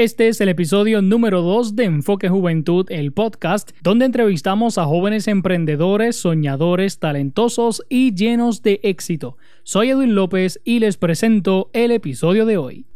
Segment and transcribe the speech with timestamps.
[0.00, 5.28] Este es el episodio número 2 de Enfoque Juventud, el podcast, donde entrevistamos a jóvenes
[5.28, 9.36] emprendedores, soñadores, talentosos y llenos de éxito.
[9.62, 12.86] Soy Edwin López y les presento el episodio de hoy.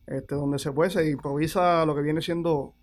[0.07, 2.75] este, donde se puede, se improvisa lo que viene siendo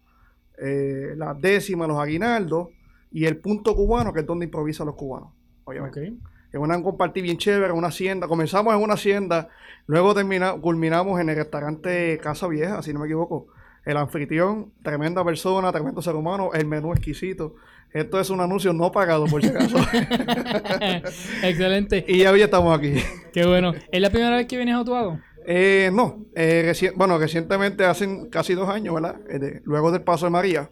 [0.58, 2.68] eh, las décimas, los aguinaldos,
[3.10, 5.30] y el punto cubano, que es donde improvisan los cubanos,
[5.64, 6.18] obviamente.
[6.52, 8.26] Es una compartir bien chévere, una hacienda.
[8.26, 9.48] Comenzamos en una hacienda,
[9.86, 13.48] luego termina, culminamos en el restaurante Casa Vieja, si no me equivoco.
[13.84, 17.54] El anfitrión, tremenda persona, tremendo ser humano, el menú exquisito.
[17.92, 19.78] Esto es un anuncio no pagado, por si acaso.
[21.42, 22.04] Excelente.
[22.06, 22.94] Y ya hoy estamos aquí.
[23.32, 23.72] Qué bueno.
[23.90, 25.18] ¿Es la primera vez que vienes a Utuado?
[25.46, 26.24] Eh, no.
[26.36, 29.16] Eh, bueno, recientemente, hace casi dos años, ¿verdad?
[29.28, 30.70] Eh, luego del paso de María,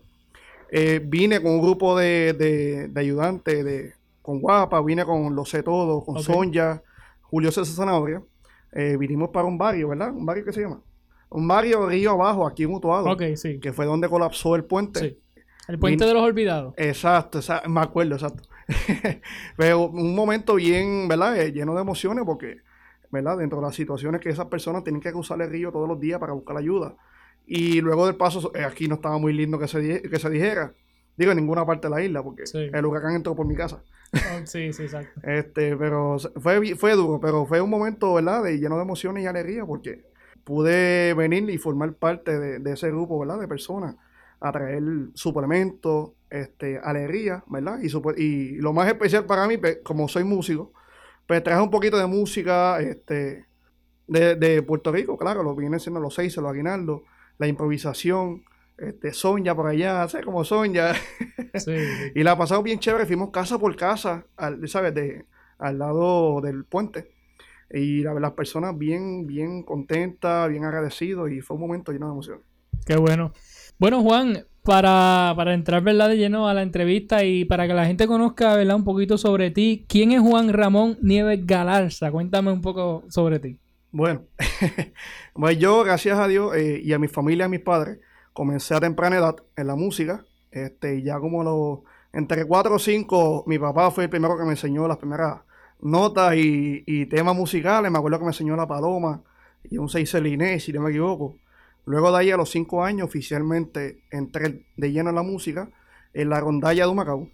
[0.71, 3.95] eh, vine con un grupo de, de, ayudantes, de,
[4.29, 6.83] con Guapa, vine con Lo Sé Todo, con Sonja,
[7.23, 8.23] Julio César Zanahoria.
[8.99, 10.13] vinimos para un barrio, ¿verdad?
[10.13, 10.83] Un barrio que se llama.
[11.31, 13.11] Un barrio río abajo, aquí en Utuado.
[13.11, 13.59] Ok, sí.
[13.59, 15.01] Que fue donde colapsó el puente.
[15.01, 15.19] Sí.
[15.67, 16.75] El puente de los olvidados.
[16.77, 18.43] Exacto, me acuerdo, exacto.
[19.57, 21.41] Pero un momento bien, ¿verdad?
[21.41, 22.59] Eh, lleno de emociones porque,
[23.11, 23.39] ¿verdad?
[23.39, 26.21] Dentro de las situaciones que esas personas tienen que cruzar el río todos los días
[26.21, 26.97] para buscar ayuda.
[27.47, 30.75] Y luego del paso, eh, aquí no estaba muy lindo que se, que se dijera.
[31.19, 33.83] Digo, en ninguna parte de la isla, porque el huracán entró por mi casa.
[34.15, 35.21] Oh, sí, sí, exacto.
[35.29, 38.45] este, pero fue, fue duro, pero fue un momento, ¿verdad?
[38.45, 40.07] De lleno de emociones y alegría, porque
[40.45, 43.41] pude venir y formar parte de, de ese grupo, ¿verdad?
[43.41, 43.97] De personas
[44.41, 44.83] a traer
[45.15, 47.81] suplementos, este, alegría, ¿verdad?
[47.83, 50.73] Y, y lo más especial para mí, como soy músico,
[51.27, 53.47] pues traje un poquito de música este,
[54.07, 57.03] de, Puerto Rico, claro, lo vienen siendo los seis, los aguinaldos,
[57.39, 58.45] la improvisación,
[58.79, 60.95] este, Sonia por allá, sé como Sonia.
[61.55, 61.73] Sí,
[62.15, 64.95] y la pasamos bien chévere, fuimos casa por casa, al, ¿sabes?
[64.95, 65.25] De,
[65.59, 67.11] al lado del puente.
[67.71, 72.13] Y la, las personas bien, bien contentas, bien agradecidos, y fue un momento lleno de
[72.13, 72.41] emoción.
[72.85, 73.33] Qué bueno.
[73.79, 76.11] Bueno, Juan, para, entrar ¿verdad?
[76.11, 78.77] de lleno a la entrevista y para que la gente conozca ¿verdad?
[78.77, 82.11] un poquito sobre ti, ¿quién es Juan Ramón Nieves Galarza?
[82.11, 83.59] Cuéntame un poco sobre ti.
[83.91, 84.27] Bueno,
[85.33, 87.99] pues yo, gracias a Dios eh, y a mi familia, a mis padres,
[88.39, 90.25] comencé a temprana edad en la música.
[90.53, 91.81] Este, ya como los
[92.13, 95.41] entre 4 o 5, mi papá fue el primero que me enseñó las primeras
[95.81, 97.91] notas y, temas musicales.
[97.91, 99.25] Me acuerdo que me enseñó La Paloma
[99.65, 101.35] y un seis Inés, si no me equivoco.
[101.85, 105.69] Luego de ahí, a los cinco años, oficialmente entré de lleno en la música
[106.15, 107.29] en la rondalla de Humacao,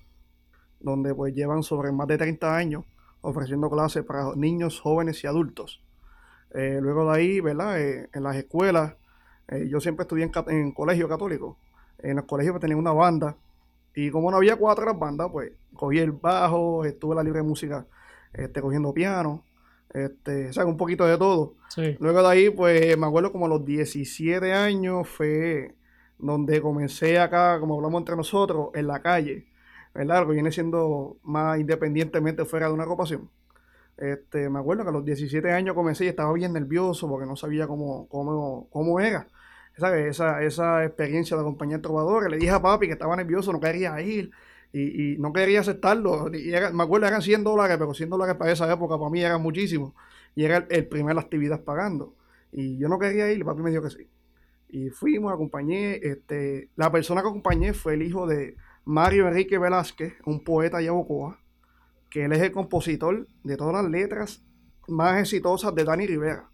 [0.81, 2.85] donde pues llevan sobre más de 30 años
[3.21, 5.83] ofreciendo clases para niños, jóvenes y adultos.
[6.55, 7.79] Eh, luego de ahí, ¿verdad?
[7.79, 8.95] Eh, en las escuelas,
[9.49, 11.58] eh, yo siempre estudié en, en, colegio católico.
[11.99, 13.37] En los colegios pues, tenía una banda.
[13.94, 17.46] Y como no había cuatro bandas, pues cogí el bajo, estuve en la libre de
[17.46, 17.87] música
[18.32, 19.44] este, cogiendo piano
[19.94, 21.55] este, o sea, un poquito de todo.
[22.00, 25.75] Luego de ahí, pues me acuerdo como a los 17 años fue
[26.19, 29.47] donde comencé acá, como hablamos entre nosotros, en la calle,
[29.94, 30.23] ¿verdad?
[30.23, 33.31] Lo que viene siendo más independientemente fuera de una agrupación.
[33.96, 37.37] Este, me acuerdo que a los 17 años comencé y estaba bien nervioso porque no
[37.37, 39.29] sabía cómo, cómo, cómo era.
[39.76, 42.31] Esa, esa experiencia de acompañar trovadores.
[42.31, 44.31] Le dije a papi que estaba nervioso, no quería ir
[44.73, 46.29] y, no quería aceptarlo.
[46.35, 49.43] Y me acuerdo, eran 100 dólares, pero 100 dólares para esa época para mí eran
[49.43, 49.94] muchísimo.
[50.35, 52.14] Y era el, primer actividad pagando.
[52.52, 54.08] Y yo no quería ir, y papi me dijo que sí.
[54.69, 55.97] Y fuimos, acompañé.
[56.02, 61.38] Este, la persona que acompañé fue el hijo de Mario Enrique Velázquez, un poeta yabocoa,
[62.14, 64.40] que él es el compositor de todas las letras
[64.87, 66.49] más exitosas de Dani Rivera,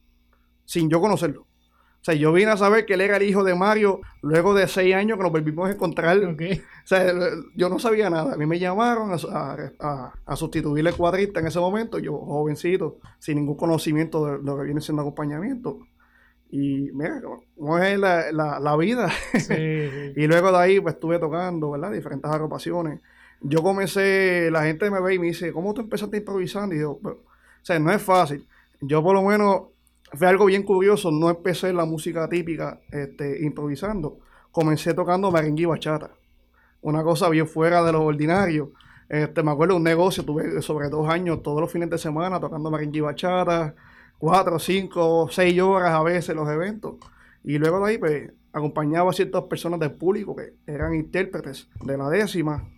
[0.64, 1.42] sin yo conocerlo.
[1.42, 4.66] O sea, yo vine a saber que él era el hijo de Mario luego de
[4.66, 6.16] seis años que nos volvimos a encontrar.
[6.16, 6.34] O
[6.86, 7.12] sea,
[7.54, 8.32] yo no sabía nada.
[8.32, 13.36] A mí me llamaron a, a, sustituir el cuadrista en ese momento, yo jovencito, sin
[13.36, 15.78] ningún conocimiento de lo que viene siendo acompañamiento.
[16.48, 17.20] Y mira,
[17.54, 19.10] cómo es la, la, vida.
[20.16, 21.92] y luego de ahí, pues estuve tocando, ¿verdad?
[21.92, 23.00] Diferentes agrupaciones.
[23.40, 26.74] Yo comencé, la gente me ve y me dice, ¿cómo tú empezaste improvisando?
[26.74, 27.18] Y yo, o
[27.62, 28.46] sea, no es fácil.
[28.80, 29.62] Yo por lo menos
[30.12, 31.10] fue algo bien curioso.
[31.10, 34.18] No empecé la música típica este, improvisando.
[34.50, 36.10] Comencé tocando merengue bachata.
[36.82, 38.72] Una cosa bien fuera de lo ordinario.
[39.08, 42.38] Este, me acuerdo de un negocio, tuve sobre dos años, todos los fines de semana
[42.38, 43.74] tocando merengue bachata,
[44.18, 46.94] cuatro, cinco, seis horas a veces los eventos.
[47.42, 51.96] Y luego de ahí, pues, acompañaba a ciertas personas del público que eran intérpretes de
[51.96, 52.68] la décima.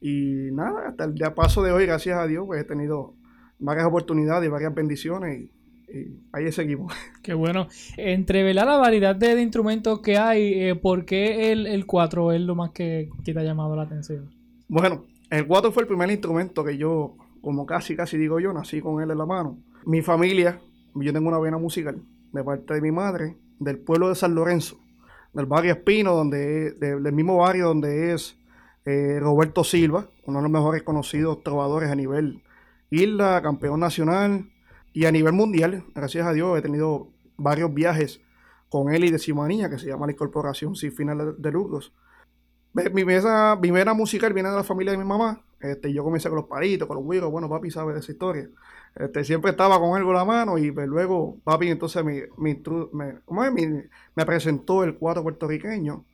[0.00, 3.14] Y nada, hasta el día paso de hoy, gracias a Dios, pues he tenido
[3.58, 5.40] varias oportunidades y varias bendiciones.
[5.40, 5.50] Y
[5.88, 6.92] y ahí seguimos.
[7.22, 7.68] Qué bueno.
[7.96, 12.54] Entre la variedad de, instrumentos que hay, eh, ¿por qué el, el 4 es lo
[12.54, 14.30] más que, te ha llamado la atención?
[14.68, 18.80] Bueno, el 4 fue el primer instrumento que yo, como casi, casi digo yo, nací
[18.80, 19.58] con él en la mano.
[19.86, 20.60] Mi familia,
[20.94, 22.00] yo tengo una vena musical
[22.32, 24.78] de parte de mi madre, del pueblo de San Lorenzo,
[25.32, 28.36] del barrio Espino, donde del mismo barrio donde es
[28.88, 32.42] eh, Roberto Silva, uno de los mejores conocidos trovadores a nivel
[32.88, 34.50] isla, campeón nacional,
[34.94, 38.22] y a nivel mundial, gracias a Dios, he tenido varios viajes
[38.70, 41.92] con él y de Simonía, que se llama la Incorporación Sin Final de Lucros.
[42.72, 45.44] Mi primera, primera musical viene de la familia de mi mamá.
[45.60, 47.30] Este, yo comencé con los palitos, con los huigos.
[47.30, 48.48] Bueno, papi sabe de esa historia.
[48.94, 53.90] Este, siempre estaba con él con la mano y pues, luego papi entonces me, me,
[54.14, 56.04] me, presentó el cuatro puertorriqueño,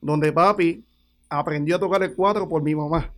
[0.00, 0.84] donde papi
[1.38, 3.10] aprendió a tocar el cuatro por mi mamá.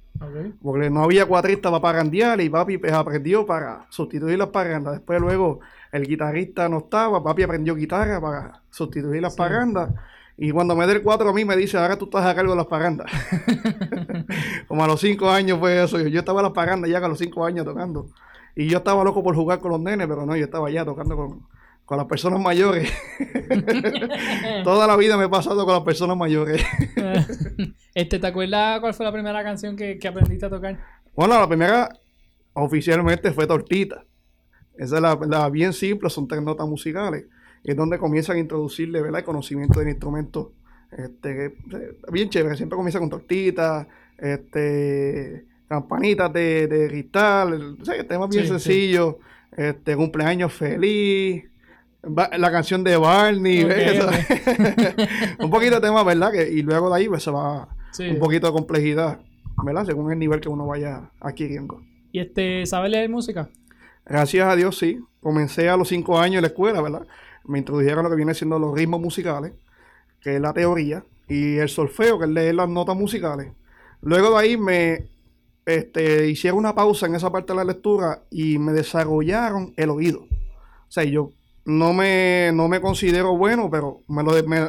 [0.62, 4.94] Porque no había cuatrista para parandear y papi pues, aprendió para sustituir las parrandas.
[4.94, 9.90] Después luego el guitarrista no estaba, papi aprendió guitarra para sustituir las parrandas.
[10.36, 12.52] Y cuando me dé el 4 a mí me dice, ahora tú estás a cargo
[12.52, 13.10] de las parandas.
[14.68, 16.00] Como a los 5 años fue eso.
[16.00, 18.08] Yo, estaba en las parandas ya a los 5 años tocando.
[18.56, 21.16] Y yo estaba loco por jugar con los nenes, pero no, yo estaba ya tocando
[21.16, 21.42] con,
[21.90, 22.90] las personas mayores.
[24.64, 26.64] Toda la vida me he pasado con las personas mayores.
[27.94, 30.78] este, ¿Te acuerdas cuál fue la primera canción que, aprendiste a tocar?
[31.14, 31.88] Bueno, la primera
[32.54, 34.04] oficialmente fue Tortita.
[34.76, 37.26] Esa es la, la bien simple, son tres notas musicales
[37.64, 39.20] es donde comienzan a introducirle ¿verdad?
[39.20, 40.52] el conocimiento del instrumento.
[40.92, 41.56] Este,
[42.12, 43.86] bien chévere, siempre comienza con tortitas,
[44.18, 49.16] este, campanitas de, de cristal, temas bien sencillos,
[49.56, 51.44] este, cumpleaños feliz,
[52.06, 53.64] la canción de Barney,
[55.38, 56.32] un poquito de tema, ¿verdad?
[56.32, 57.68] Que, y luego de ahí pues, se va
[57.98, 59.20] un poquito de complejidad,
[59.64, 59.86] ¿verdad?
[59.86, 61.80] Según el nivel que uno vaya adquiriendo.
[62.12, 63.48] ¿Y este, sabe leer música?
[64.04, 64.98] Gracias a Dios, sí.
[65.20, 67.06] Comencé a los cinco años en la escuela, ¿verdad?
[67.44, 69.52] me introdujeron lo que viene siendo los ritmos musicales,
[70.20, 73.52] que es la teoría, y el solfeo, que es leer las notas musicales.
[74.00, 75.08] Luego de ahí me
[75.66, 80.20] este, hicieron una pausa en esa parte de la lectura y me desarrollaron el oído.
[80.20, 81.32] O sea, yo
[81.64, 84.60] no me, no me considero bueno, pero me, lo me,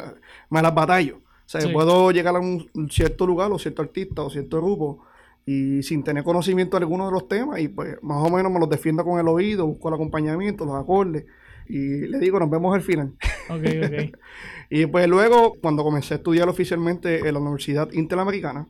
[0.50, 1.18] me las batallo.
[1.18, 5.04] O sea, puedo llegar a un cierto lugar o cierto artista o cierto grupo
[5.44, 8.58] y sin tener conocimiento de alguno de los temas y pues más o menos me
[8.58, 11.24] los defiendo con el oído, busco el acompañamiento, los acordes
[11.68, 13.14] y le digo, nos vemos al final.
[13.48, 14.18] Ok, ok.
[14.70, 18.68] y pues luego, cuando comencé a estudiar oficialmente en la Universidad Interamericana,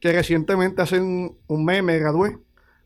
[0.00, 2.38] que recientemente hace un, mes me gradué,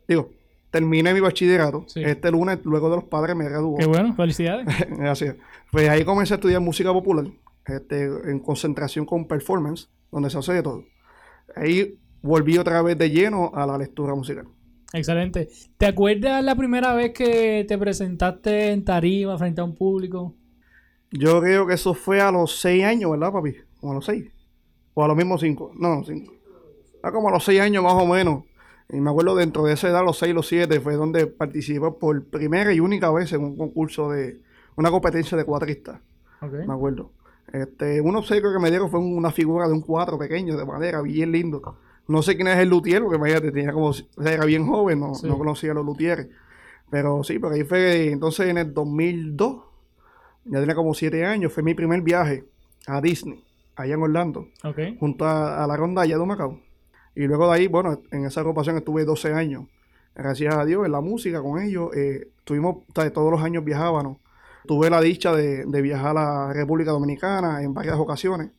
[0.07, 0.31] digo,
[0.71, 1.87] terminé mi bachillerato.
[1.95, 3.77] Este lunes, luego de los padres, me graduó.
[3.77, 4.67] Qué bueno, felicidades.
[4.91, 5.37] Gracias.
[5.71, 7.27] Pues ahí comencé a estudiar música popular,
[7.67, 10.85] este, en concentración con performance, donde se hace de todo.
[11.57, 14.47] Ahí volví otra vez de lleno a la lectura musical.
[14.93, 15.49] Excelente.
[15.77, 20.35] ¿Te acuerdas la primera vez que te presentaste en tarima frente a un público?
[21.11, 23.55] Yo creo que eso fue a los seis años, ¿verdad, papi?
[23.81, 24.31] O a los seis.
[24.95, 25.73] O a los mismos cinco.
[25.79, 26.33] No, cinco.
[27.03, 28.45] A como a los seis años más o menos.
[28.91, 32.25] Y me acuerdo dentro de esa edad, los seis, los siete, fue donde participé por
[32.25, 34.41] primera y única vez en un concurso de
[34.77, 36.01] una competencia de cuatristas.
[36.41, 37.13] Me acuerdo.
[37.53, 41.03] Este, un obsequio que me dieron fue una figura de un cuatro pequeño de madera,
[41.03, 41.77] bien lindo.
[42.07, 43.93] No sé quién es el luthier, porque imagínate, tenía como,
[44.25, 46.29] era bien joven, no, conocía a los luthieres.
[46.91, 49.63] Pero sí, porque ahí fue, entonces en el 2002,
[50.47, 52.45] ya tenía como siete años, fue mi primer viaje
[52.87, 53.45] a Disney,
[53.77, 54.49] allá en Orlando,
[54.99, 56.61] junto a, la ronda allá de Macao.
[57.19, 59.65] Y luego de ahí, bueno, en esa agrupación estuve 12 años.
[60.15, 64.19] Gracias a Dios, en la música con ellos, eh, tuvimos, todos los años viajábamos.
[64.69, 68.51] Tuve la dicha de, viajar a la República Dominicana en varias ocasiones.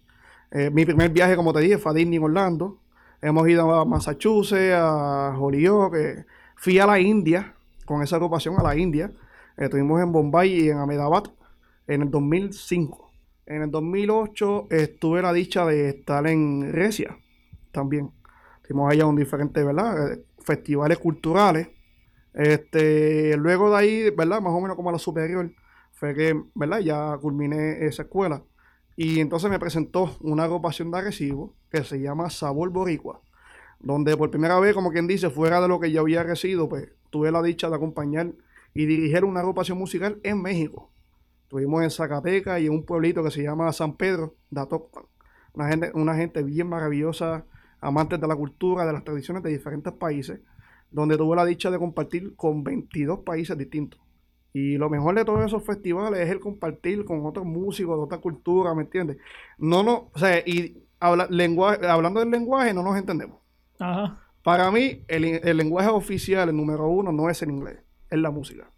[0.52, 2.82] Eh, mi primer viaje, como te dije, fue a Disney Orlando.
[3.22, 6.26] Hemos ido a Massachusetts, a Holyoke.
[6.58, 9.10] Fui a la India, con esa agrupación a la India.
[9.56, 11.24] Estuvimos en Bombay y en Ahmedabad
[11.88, 13.10] en el 2005.
[13.46, 17.18] En el 2008 estuve la dicha de estar en Grecia
[17.72, 18.19] también.
[18.70, 20.20] Estuvimos allá en diferentes ¿verdad?
[20.44, 21.70] festivales culturales.
[22.36, 24.42] Este, luego de ahí, ¿verdad?
[24.42, 25.52] Más o menos como a la superior,
[25.92, 26.78] fue que, ¿verdad?
[26.78, 28.44] Ya culminé esa escuela.
[28.96, 33.24] Y entonces me presentó una agrupación de recibo que se llama Sabor Boricua,
[33.80, 36.90] donde por primera vez, como quien dice, fuera de lo que yo había recibido, pues
[37.10, 38.34] tuve la dicha de acompañar
[38.76, 40.92] y dirigir una agrupación musical en México.
[41.46, 45.06] Estuvimos en Zacatecas y en un pueblito que se llama San Pedro de Atocpan.
[45.56, 47.46] Una gente, una gente bien maravillosa,
[47.82, 50.40] amantes de la cultura, de las tradiciones de diferentes países,
[50.92, 54.00] donde tuve la dicha de compartir con 22 países distintos.
[54.52, 58.18] Y lo mejor de todos esos festivales es el compartir con otros músicos de otra
[58.18, 59.18] cultura, ¿me entiendes?
[59.58, 60.84] No, no, o sea, y
[61.30, 63.38] lenguaje, hablando del lenguaje, no nos entendemos.
[63.80, 64.20] Ajá.
[64.44, 68.72] Para mí, el, lenguaje oficial, el número uno, no es el inglés, es la música.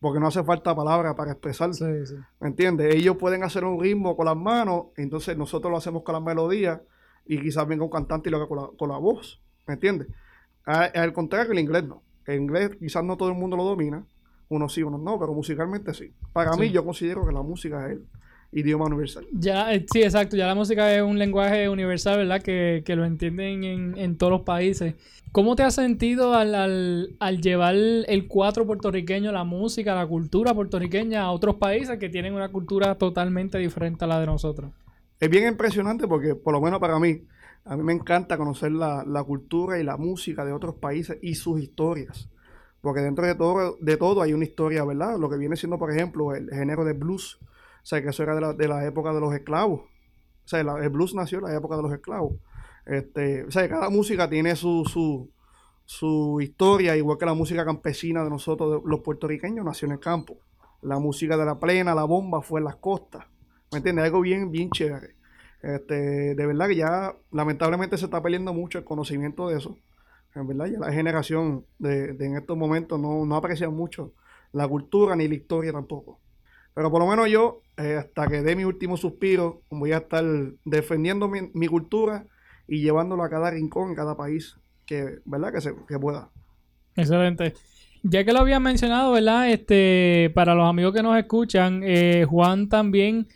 [0.00, 2.06] Porque no hace falta palabra para expresarse.
[2.06, 2.94] Sí, ¿Me entiendes?
[2.94, 6.80] Ellos pueden hacer un ritmo con las manos, entonces nosotros lo hacemos con las melodías
[7.26, 9.40] y quizás venga un cantante y lo haga con la, con la voz.
[9.66, 10.08] ¿Me entiendes?
[10.64, 12.02] Al contrario, el inglés no.
[12.26, 14.04] El inglés quizás no todo el mundo lo domina,
[14.48, 16.12] unos sí, unos no, pero musicalmente sí.
[16.32, 18.06] Para mí yo considero que la música es él.
[18.52, 19.26] idioma universal.
[19.32, 20.36] Ya, eh, sí, exacto.
[20.36, 22.40] Ya la música es un lenguaje universal, ¿verdad?
[22.40, 24.94] Que, que lo entienden en, en, todos los países.
[25.32, 30.54] ¿Cómo te has sentido al, al, al, llevar el cuatro puertorriqueño, la música, la cultura
[30.54, 34.70] puertorriqueña a otros países que tienen una cultura totalmente diferente a la de nosotros?
[35.20, 37.26] Es bien impresionante porque, por lo menos para mí,
[37.64, 41.34] a mí me encanta conocer la, la cultura y la música de otros países y
[41.34, 42.28] sus historias.
[42.80, 45.18] Porque dentro de todo, de todo hay una historia, ¿verdad?
[45.18, 47.38] Lo que viene siendo, por ejemplo, el género de blues.
[47.42, 49.80] O sea, que eso era de la, de la época de los esclavos.
[49.80, 52.34] O sea, el blues nació en la época de los esclavos.
[52.84, 55.30] Este, o sea, cada música tiene su, su,
[55.86, 60.36] su historia, igual que la música campesina de nosotros, los puertorriqueños, nació en el campo.
[60.82, 63.24] La música de la plena, la bomba, fue en las costas.
[63.72, 64.04] ¿Me entiendes?
[64.04, 65.14] Algo bien, bien chévere.
[65.62, 69.78] Este, de verdad que ya lamentablemente se está perdiendo mucho el conocimiento de eso.
[70.34, 74.12] En verdad, ya la generación de, en estos momentos no, no, aprecia mucho
[74.52, 76.20] la cultura ni la historia tampoco.
[76.74, 80.24] Pero por lo menos yo, eh, hasta que dé mi último suspiro, voy a estar
[80.64, 82.26] defendiendo mi, cultura
[82.66, 85.52] y llevándolo a cada rincón, en cada país que, ¿verdad?
[85.52, 86.30] que, se, que pueda.
[86.96, 87.54] Excelente.
[88.02, 89.50] Ya que lo había mencionado, ¿verdad?
[89.50, 93.28] Este, para los amigos que nos escuchan, eh, Juan también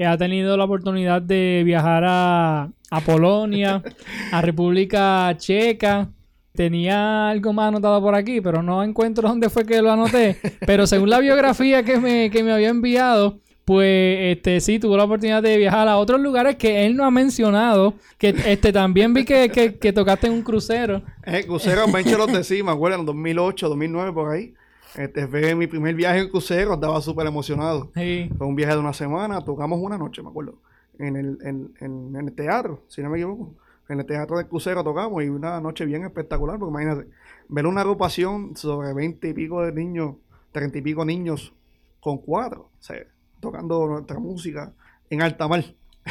[0.00, 2.70] ha tenido la oportunidad de viajar a,
[3.04, 3.82] Polonia,
[4.30, 6.08] a República Checa,
[6.54, 10.38] Tenía algo más anotado por aquí, pero no encuentro dónde fue que lo anoté.
[10.64, 15.02] Pero según la biografía que me, que me había enviado, pues este sí tuvo la
[15.02, 17.94] oportunidad de viajar a otros lugares que él no ha mencionado.
[18.18, 21.02] Que este también vi que, que, tocaste en un crucero.
[21.24, 24.54] Eh, crucero Venture of the Sea, me acuerdo, en 2008, 2009, por ahí.
[24.96, 27.90] Este fue mi primer viaje en crucero, estaba súper emocionado.
[27.92, 30.58] Fue un viaje de una semana, tocamos una noche, me acuerdo,
[30.98, 33.54] en el, en, en el teatro, si no me equivoco
[33.88, 37.10] en el Teatro de Crucero tocamos y una noche bien espectacular, porque imagínate,
[37.48, 40.16] ver una agrupación sobre 20 y pico de niños,
[40.52, 41.52] 30 y pico niños
[42.00, 43.04] con cuatro, o sea,
[43.40, 44.72] tocando nuestra música
[45.10, 45.64] en alta mar.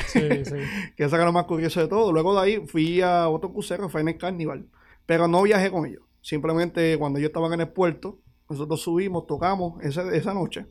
[0.07, 0.55] Sí, sí.
[0.95, 2.11] que eso era lo más curioso de todo.
[2.11, 4.67] Luego de ahí fui a otro crucero, fue en el Carnival,
[5.05, 6.03] pero no viajé con ellos.
[6.21, 8.19] Simplemente cuando yo estaba en el puerto,
[8.53, 10.65] nosotros subimos, tocamos esa, esa noche.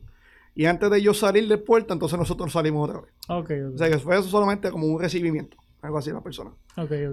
[0.55, 3.11] Y antes de yo salir del puerto, entonces nosotros salimos otra vez.
[3.27, 6.51] Okay, O sea, que fue eso solamente como un recibimiento algo así la persona.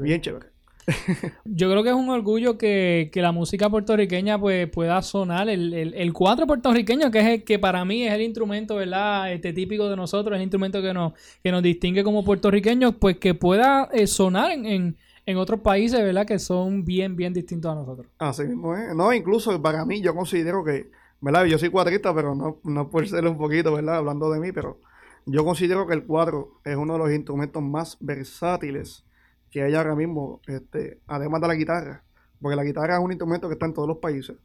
[0.01, 0.47] Bien chévere.
[1.45, 5.49] Yo creo que es un orgullo que, la música puertorriqueña pues pueda sonar.
[5.49, 9.33] El, el, cuatro puertorriqueño, que es el que para mí es el instrumento, ¿verdad?
[9.33, 13.35] Este típico de nosotros, el instrumento que nos, que nos distingue como puertorriqueños, pues que
[13.35, 14.97] pueda eh, sonar en,
[15.37, 16.27] otros países, ¿verdad?
[16.27, 18.07] Que son bien, bien distintos a nosotros.
[18.19, 18.95] Así mismo es.
[18.95, 20.91] No, incluso para mí yo considero que,
[21.21, 21.45] ¿verdad?
[21.45, 23.97] Yo soy cuatrista, pero no, no por ser un poquito, ¿verdad?
[23.97, 24.79] Hablando de mí, pero
[25.27, 29.05] yo considero que el cuadro es uno de los instrumentos más versátiles
[29.51, 32.05] que hay ahora mismo, este, además de la guitarra,
[32.41, 34.37] porque la guitarra es un instrumento que está en todos los países.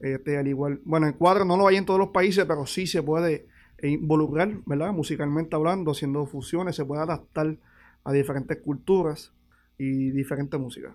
[0.00, 2.86] Este, al igual, bueno, el cuadro no lo hay en todos los países, pero sí
[2.86, 3.46] se puede
[3.82, 4.92] involucrar, ¿verdad?
[4.92, 7.56] Musicalmente hablando, haciendo fusiones, se puede adaptar
[8.04, 9.32] a diferentes culturas
[9.78, 10.94] y diferentes músicas.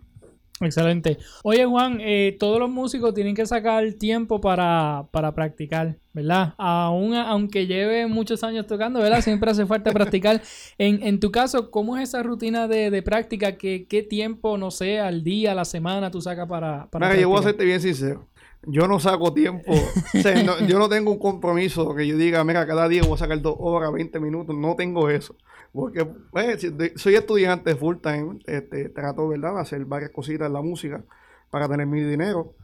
[0.60, 1.20] Excelente.
[1.44, 6.56] Oye, Juan, eh, todos los músicos tienen que sacar tiempo para, para practicar, ¿verdad?
[6.58, 9.22] Aún, aunque lleve muchos años tocando, ¿verdad?
[9.22, 10.42] Siempre hace falta practicar.
[10.80, 13.58] En, en tu caso, ¿cómo es esa rutina de, de práctica?
[13.58, 17.22] ¿Qué, ¿Qué, tiempo, no sé, al día, a la semana tú sacas para, para Mira,
[17.22, 18.28] yo voy a serte bien sincero.
[18.63, 19.72] Yo no saco tiempo.
[20.13, 23.17] o sea, yo no tengo un compromiso que yo diga, mira, cada día voy a
[23.17, 24.56] sacar dos horas, 20 minutos.
[24.56, 25.36] No tengo eso.
[25.74, 26.65] Porque pues,
[26.96, 29.56] soy estudiante full time, este, trato ¿verdad?
[29.56, 31.04] de hacer varias cositas en la música
[31.50, 32.56] para tener mi dinero.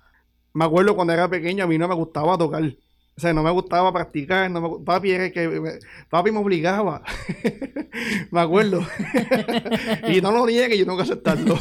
[0.53, 2.63] Me acuerdo cuando era pequeño, a mí no me gustaba tocar.
[3.15, 5.79] O sea, no me gustaba practicar, no me, papi era que
[6.10, 7.03] papi me obligaba.
[8.32, 8.82] me acuerdo.
[10.08, 11.56] y no lo niegue, yo tengo que aceptarlo.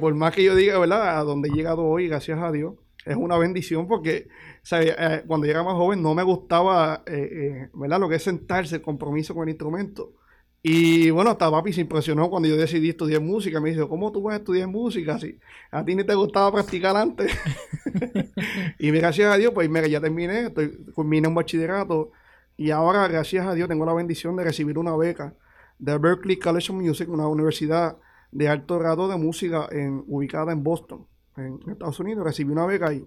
[0.00, 1.18] por más que yo diga, ¿verdad?
[1.18, 4.28] A donde he llegado hoy, gracias a Dios, es una bendición porque
[4.72, 8.00] eh, cuando yo era más joven no me gustaba, eh, eh, ¿verdad?
[8.00, 10.14] Lo que es sentarse, el compromiso con el instrumento.
[10.62, 13.60] Y bueno, hasta papi se impresionó cuando yo decidí estudiar música.
[13.60, 15.38] Me dijo, ¿cómo tú vas a estudiar música si
[15.70, 17.32] a ti ni te gustaba practicar antes?
[18.78, 22.12] y gracias a Dios, pues mira, ya terminé, estoy, culminé un bachillerato
[22.56, 25.34] y ahora, gracias a Dios, tengo la bendición de recibir una beca
[25.78, 27.96] de Berkeley College of Music, una universidad
[28.32, 31.06] de alto grado de música en, ubicada en Boston,
[31.46, 32.24] en Estados Unidos.
[32.24, 33.06] Recibí una beca y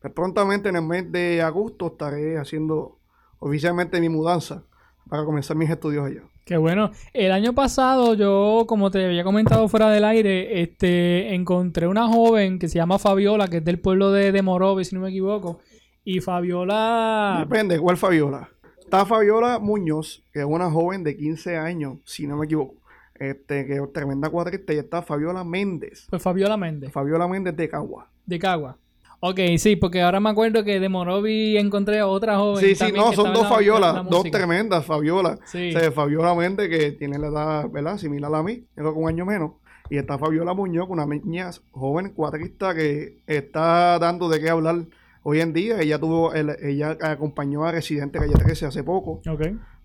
[0.00, 2.98] pues, prontamente en el mes de agosto estaré haciendo
[3.38, 4.64] oficialmente mi mudanza
[5.08, 6.22] para comenzar mis estudios allá.
[6.44, 6.90] Qué bueno.
[7.14, 12.58] El año pasado yo, como te había comentado fuera del aire, este, encontré una joven
[12.58, 15.60] que se llama Fabiola, que es del pueblo de, de si no me equivoco.
[16.04, 17.46] Y Fabiola...
[17.48, 18.50] Depende, ¿cuál Fabiola?
[18.78, 22.74] Está Fabiola Muñoz, que es una joven de 15 años, si no me equivoco.
[23.14, 24.72] Este, que es tremenda cuadrista.
[24.72, 26.06] Y está Fabiola Méndez.
[26.10, 26.92] Pues Fabiola Méndez.
[26.92, 28.10] Fabiola Méndez de Cagua.
[28.26, 28.78] De Cagua.
[29.26, 32.62] Ok, sí, porque ahora me acuerdo que de Morovi encontré a otra joven.
[32.62, 35.38] Sí, sí, no, son dos Fabiolas, dos tremendas Fabiolas.
[35.46, 35.74] Sí.
[35.74, 37.96] O sea, Fabiola Méndez, que tiene la edad, ¿verdad?
[37.96, 39.52] Similar a mí, yo con un año menos.
[39.88, 44.86] Y está Fabiola Muñoz, una niña joven cuatrista que está dando de qué hablar
[45.22, 45.80] hoy en día.
[45.80, 49.22] Ella tuvo, ella acompañó a Residente Calle 13 hace poco.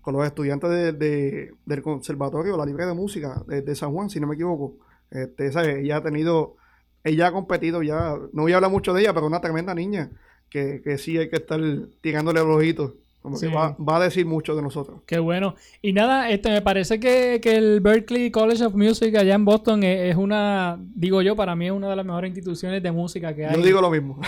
[0.00, 4.26] Con los estudiantes de, del Conservatorio, la Libre de Música de, San Juan, si no
[4.26, 4.76] me equivoco.
[5.10, 5.48] Este,
[5.80, 6.56] Ella ha tenido
[7.04, 10.10] ella ha competido ya, no voy a hablar mucho de ella, pero una tremenda niña
[10.50, 11.60] que, que sí hay que estar
[12.00, 12.94] tirándole los ojitos.
[13.22, 15.02] Como que va, a decir mucho de nosotros.
[15.04, 15.54] Qué bueno.
[15.82, 20.16] Y nada, este me parece que, el Berkeley College of Music allá en Boston es,
[20.16, 23.56] una, digo yo, para mí es una de las mejores instituciones de música que hay.
[23.56, 24.18] Yo digo lo mismo.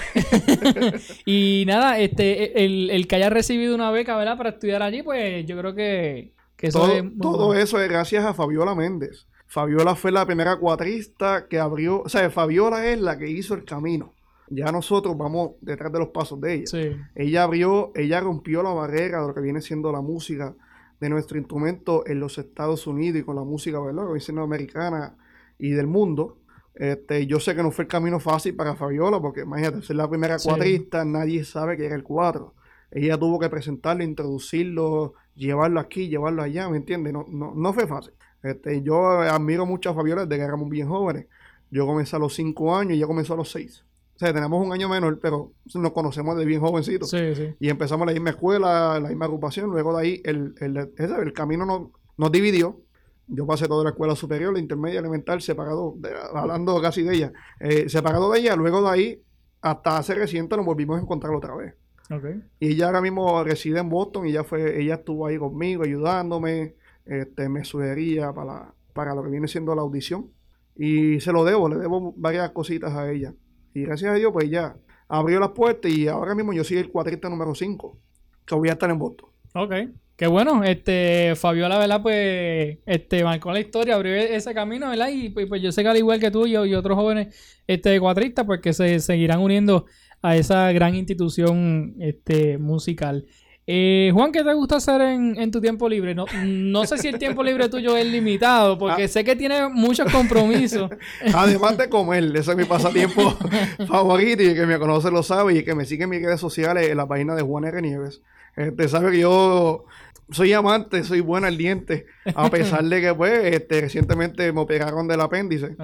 [1.24, 4.36] y nada, este, el, el, que haya recibido una beca, ¿verdad?
[4.36, 7.04] Para estudiar allí, pues yo creo que, eso todo, es...
[7.18, 9.26] Todo eso es gracias a Fabiola Méndez.
[9.46, 13.64] Fabiola fue la primera cuatrista que abrió, o sea, Fabiola es la que hizo el
[13.64, 14.12] camino.
[14.48, 17.10] Ya nosotros vamos detrás de los pasos de ella.
[17.14, 20.54] Ella abrió, ella rompió la barrera de lo que viene siendo la música
[21.00, 24.06] de nuestro instrumento en los Estados Unidos y con la música, ¿verdad?
[24.06, 25.16] Que viene americana
[25.58, 26.38] y del mundo.
[26.74, 30.08] Este, yo sé que no fue el camino fácil para Fabiola, porque imagínate, ser la
[30.08, 32.54] primera cuatrista, nadie sabe que era el cuatro.
[32.90, 37.12] Ella tuvo que presentarlo, introducirlo, llevarlo aquí, llevarlo allá, ¿me entiendes?
[37.12, 38.12] No, no, no fue fácil.
[38.42, 41.26] Este, yo admiro mucho a Fabiola desde que éramos bien jóvenes.
[41.70, 43.84] Yo comencé a los 5 años y ella comenzó a los 6.
[44.14, 47.10] O sea, tenemos un año menor, pero nos conocemos de bien jovencitos.
[47.10, 47.54] Sí, sí.
[47.58, 49.70] Y empezamos la misma escuela, la misma agrupación.
[49.70, 52.80] Luego de ahí el, el, el, camino nos, nos, dividió.
[53.26, 55.96] Yo pasé toda la escuela superior, la intermedia, elemental, separado,
[56.34, 58.56] hablando casi de ella, eh, separado de ella.
[58.56, 59.22] Luego de ahí,
[59.62, 61.74] hasta hace reciente, nos volvimos a encontrar otra vez.
[62.10, 62.42] Okay.
[62.60, 66.74] Y ella ahora mismo reside en Boston y ella fue, ella estuvo ahí conmigo, ayudándome
[67.04, 70.30] este, me sugería para, para lo que viene siendo la audición.
[70.76, 73.34] Y se lo debo, le debo varias cositas a ella.
[73.74, 74.76] Y gracias a Dios, pues ya
[75.08, 77.98] abrió las puertas y ahora mismo yo soy el cuatrista número 5,
[78.46, 79.28] que voy a estar en Boston.
[79.54, 79.74] Ok.
[80.16, 82.00] Qué bueno, este, Fabiola, ¿verdad?
[82.02, 85.08] Pues, este, marcó la historia, abrió ese camino, ¿verdad?
[85.08, 87.98] Y pues, pues yo sé que al igual que tú y, y otros jóvenes, este,
[87.98, 89.86] cuatristas, pues que se seguirán uniendo
[90.20, 93.26] a esa gran institución, este, musical.
[93.64, 96.16] Eh, Juan, ¿qué te gusta hacer en, tu tiempo libre?
[96.16, 99.08] No, no, sé si el tiempo libre tuyo es limitado, porque ah.
[99.08, 100.90] sé que tienes muchos compromisos.
[101.34, 103.22] Además de comer, ese es mi pasatiempo
[103.86, 106.88] favorito y que me conoce lo sabe y que me sigue en mis redes sociales
[106.88, 107.80] en la página de Juan R.
[107.80, 108.20] Nieves.
[108.56, 109.84] Este, sabe que yo
[110.32, 115.06] soy amante, soy buena al diente, a pesar de que pues, este, recientemente me operaron
[115.06, 115.76] del apéndice.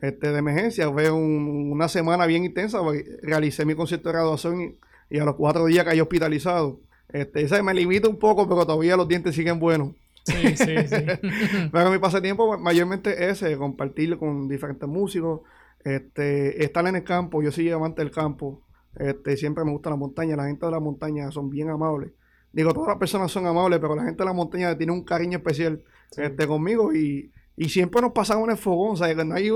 [0.00, 2.80] Este, de emergencia, fue una semana bien intensa,
[3.22, 4.76] realicé mi concierto de graduación y,
[5.08, 6.80] y a los cuatro días caí hospitalizado.
[7.12, 9.90] Este, ese me limita un poco, pero todavía los dientes siguen buenos.
[10.24, 11.04] Sí, sí, sí.
[11.72, 15.40] pero mi pasatiempo mayormente es ese, compartir con diferentes músicos,
[15.84, 18.62] este, estar en el campo, yo soy amante del campo,
[18.96, 22.12] este, siempre me gusta la montaña, la gente de la montaña son bien amables.
[22.52, 25.38] Digo, todas las personas son amables, pero la gente de la montaña tiene un cariño
[25.38, 25.82] especial
[26.16, 29.50] este, conmigo y, y siempre nos pasamos en el fogón, o sea, no hay,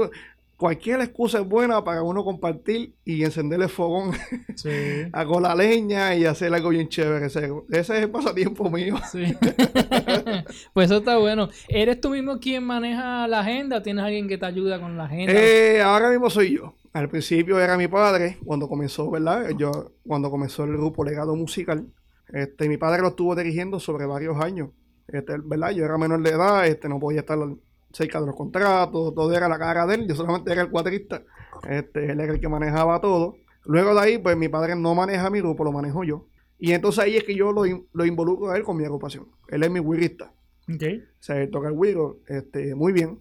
[0.57, 4.13] cualquier excusa es buena para uno compartir y encender el fogón
[4.57, 4.71] sí.
[5.27, 7.27] con la leña y hacer algo bien chévere.
[7.27, 8.97] Ese, es el pasatiempo mío.
[9.11, 9.35] Sí.
[10.73, 11.49] pues eso está bueno.
[11.69, 15.05] ¿Eres tú mismo quien maneja la agenda o tienes alguien que te ayuda con la
[15.05, 15.33] agenda?
[15.35, 16.75] Eh, ahora mismo soy yo.
[16.93, 19.51] Al principio era mi padre, cuando comenzó, ¿verdad?
[19.59, 21.93] Yo, cuando comenzó el grupo Legado Musical,
[22.33, 24.71] este, mi padre lo estuvo dirigiendo sobre varios años.
[25.07, 25.73] Este, ¿verdad?
[25.73, 27.39] Yo era menor de edad, este, no podía estar
[27.97, 31.23] cerca de los contratos, todo era la cara de él, yo solamente era el cuatrista,
[31.69, 33.37] este, él era el que manejaba todo.
[33.65, 36.27] Luego de ahí, pues mi padre no maneja mi grupo, lo manejo yo.
[36.59, 39.29] Y entonces ahí es que yo lo, lo involucro a él con mi agrupación.
[39.49, 40.33] Él es mi wiguista.
[40.73, 40.99] Okay.
[40.99, 43.19] O sea, él toca el wiggle este, muy bien.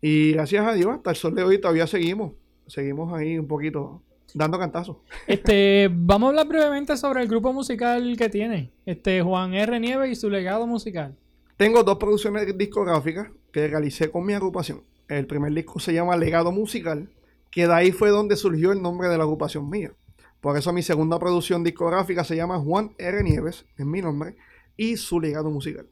[0.00, 2.32] Y gracias a Dios, hasta el sol de hoy todavía seguimos.
[2.66, 4.98] Seguimos ahí un poquito dando cantazos.
[5.26, 8.72] Este, vamos a hablar brevemente sobre el grupo musical que tiene.
[8.86, 9.80] Este, Juan R.
[9.80, 11.16] Nieves y su legado musical.
[11.56, 14.82] Tengo dos producciones discográficas que realicé con mi agrupación.
[15.06, 17.08] El primer disco se llama Legado Musical,
[17.52, 19.92] que de ahí fue donde surgió el nombre de la agrupación mía.
[20.40, 23.22] Por eso mi segunda producción discográfica se llama Juan R.
[23.22, 24.34] Nieves, es mi nombre,
[24.76, 25.86] y su legado musical.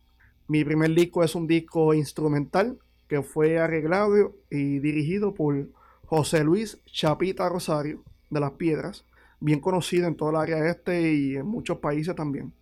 [0.48, 5.68] Mi primer disco es un disco instrumental que fue arreglado y dirigido por
[6.06, 9.04] José Luis Chapita Rosario de Las Piedras,
[9.38, 12.52] bien conocido en toda el área este y en muchos países también.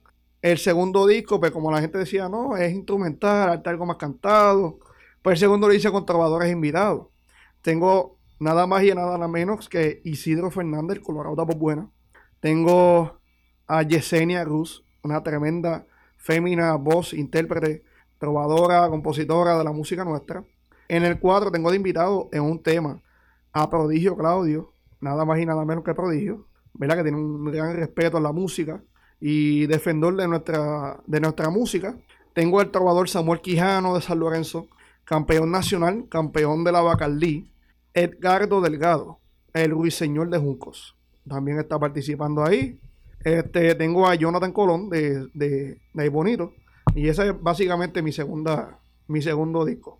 [0.42, 4.78] El segundo disco, pues como la gente decía, no, es instrumental, algo más cantado.
[5.22, 7.08] Pues el segundo lo hice con trovadores invitados.
[7.62, 11.90] Tengo nada más y nada menos que Isidro Fernández, Colorado por Buena.
[12.40, 13.20] Tengo
[13.66, 17.84] a Yesenia Ruz, una tremenda fémina voz, intérprete,
[18.18, 20.44] trovadora, compositora de la música nuestra.
[20.88, 23.02] En el cuadro tengo de invitado en un tema
[23.52, 26.46] a Prodigio Claudio, nada más y nada menos que Prodigio.
[26.74, 26.96] ¿verdad?
[26.96, 28.82] Que tiene un gran respeto a la música
[29.20, 31.96] y defensor de nuestra, de nuestra música.
[32.32, 34.68] Tengo el trovador Samuel Quijano de San Lorenzo,
[35.10, 37.50] campeón nacional, campeón de la Bacardí,
[37.94, 39.18] Edgardo Delgado,
[39.52, 40.94] el ruiseñor de Juncos.
[41.28, 42.78] También está participando ahí.
[43.24, 46.54] Este, tengo a Jonathan Colón de, de, de Bonito.
[46.94, 49.98] Y ese es básicamente mi segunda, mi segundo disco.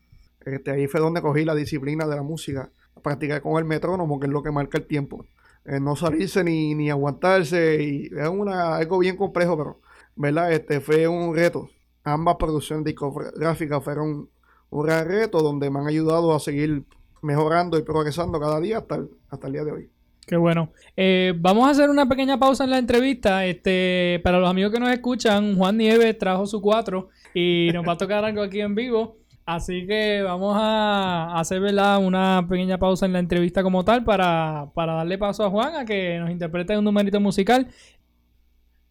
[0.45, 2.69] Este, ahí fue donde cogí la disciplina de la música,
[3.01, 5.25] practicar con el metrónomo, que es lo que marca el tiempo.
[5.65, 9.79] Eh, no salirse ni, ni aguantarse, y es una, algo bien complejo, pero,
[10.15, 10.51] ¿verdad?
[10.51, 11.69] Este fue un reto.
[12.03, 14.29] Ambas producciones discográficas fueron
[14.69, 16.83] un gran reto donde me han ayudado a seguir
[17.21, 19.89] mejorando y progresando cada día hasta hasta el día de hoy.
[20.25, 20.71] Qué bueno.
[20.97, 23.45] Eh, vamos a hacer una pequeña pausa en la entrevista.
[23.45, 27.93] Este, para los amigos que nos escuchan, Juan Nieves trajo su cuatro y nos va
[27.93, 29.17] a tocar algo aquí en vivo.
[29.45, 35.19] Así que vamos a hacer una pequeña pausa en la entrevista como tal para, darle
[35.19, 37.67] paso a Juan a que nos interprete un numerito musical.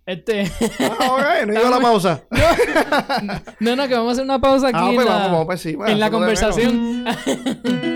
[0.07, 0.45] Este.
[0.79, 2.23] Ah, no iba la pausa.
[3.61, 6.01] No, no, que vamos a hacer una pausa aquí ah, en, pues la, pues en
[6.01, 7.05] la conversación.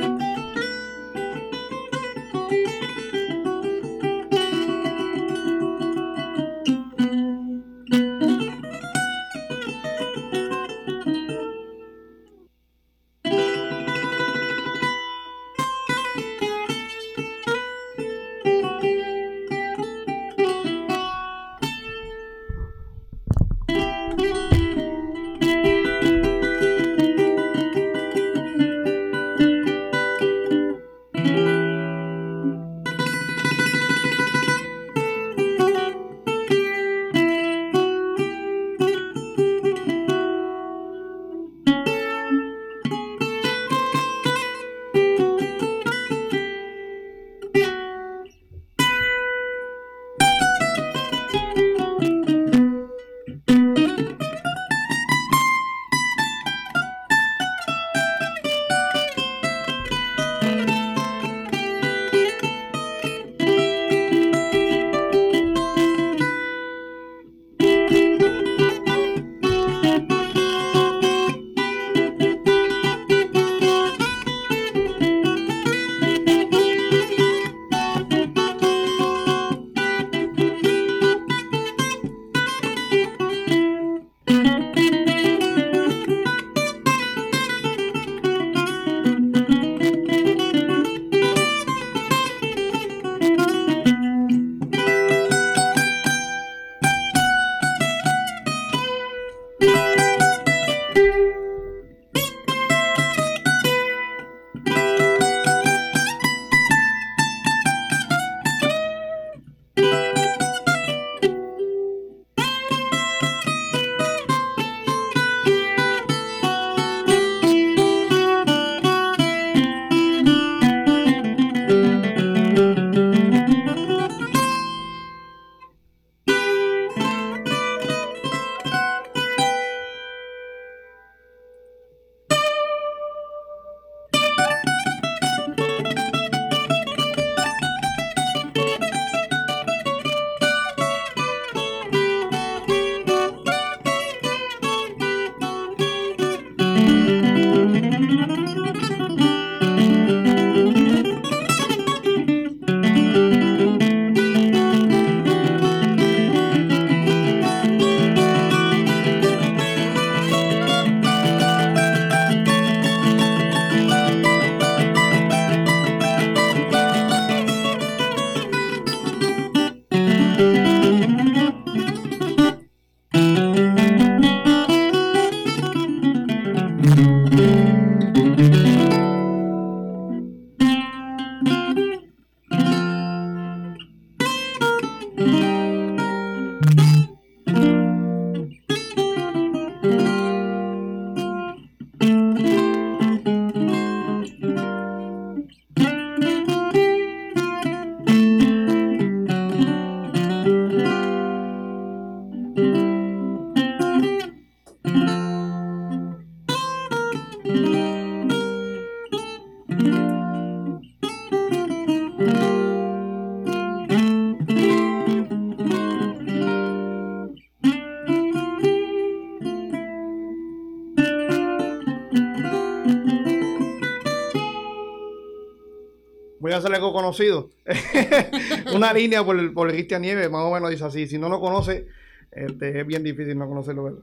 [227.09, 227.51] conocido.
[228.75, 231.07] Una línea por, por Cristian Nieves, más o menos dice así.
[231.07, 231.87] Si no lo conoce,
[232.31, 234.01] este, es bien difícil no conocerlo, ¿verdad?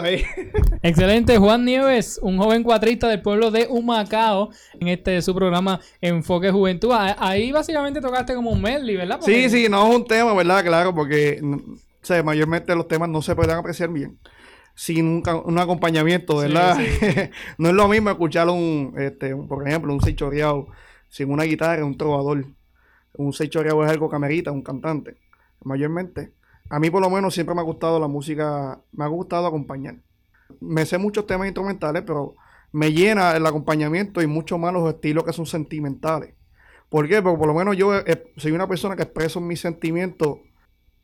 [0.00, 0.24] Ahí.
[0.82, 6.50] Excelente, Juan Nieves, un joven cuatrista del pueblo de Humacao, en este su programa Enfoque
[6.50, 6.92] Juventud.
[7.18, 9.20] Ahí básicamente tocaste como un medley, ¿verdad?
[9.22, 10.64] Sí, sí, no es un tema, ¿verdad?
[10.64, 11.40] Claro, porque
[12.24, 14.18] mayormente los temas no se pueden apreciar bien
[14.74, 16.76] sin un, acompañamiento, ¿verdad?
[17.58, 20.16] no es lo mismo escuchar un, este, por ejemplo, un seis
[21.08, 22.44] sin una guitarra, un trovador.
[23.16, 25.16] Un seis es algo camerita, un cantante,
[25.62, 26.32] mayormente
[26.70, 29.96] a mí por lo menos siempre me ha gustado la música, me ha gustado acompañar.
[30.60, 32.36] Me sé muchos temas instrumentales, pero
[32.72, 36.34] me llena el acompañamiento y mucho más los estilos que son sentimentales.
[36.88, 37.22] ¿Por qué?
[37.22, 40.38] Porque por lo menos yo eh, soy una persona que expreso mis sentimientos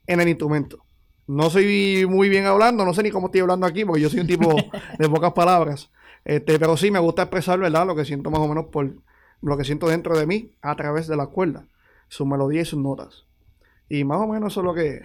[0.07, 0.85] en el instrumento.
[1.27, 4.21] No soy muy bien hablando, no sé ni cómo estoy hablando aquí, porque yo soy
[4.21, 4.55] un tipo
[4.99, 5.91] de pocas palabras.
[6.25, 7.87] Este, pero sí me gusta expresar, ¿verdad?
[7.87, 8.93] Lo que siento más o menos por
[9.43, 11.67] lo que siento dentro de mí a través de la cuerda,
[12.09, 13.27] su melodía y sus notas.
[13.93, 15.03] Y más o menos eso es lo que,